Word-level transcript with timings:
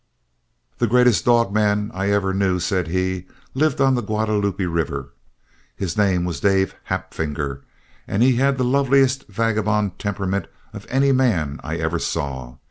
"The 0.79 0.87
greatest 0.87 1.25
dog 1.25 1.53
man 1.53 1.91
I 1.93 2.09
ever 2.09 2.33
knew," 2.33 2.59
said 2.59 2.87
he, 2.87 3.27
"lived 3.53 3.79
on 3.79 3.93
the 3.93 4.01
Guadalupe 4.01 4.65
River. 4.65 5.13
His 5.75 5.95
name 5.95 6.25
was 6.25 6.39
Dave 6.39 6.73
Hapfinger, 6.89 7.61
and 8.07 8.23
he 8.23 8.37
had 8.37 8.57
the 8.57 8.63
loveliest 8.65 9.27
vagabond 9.27 9.99
temperament 9.99 10.47
of 10.73 10.87
any 10.89 11.11
man 11.11 11.59
I 11.63 11.75
ever 11.75 11.99
saw. 11.99 12.55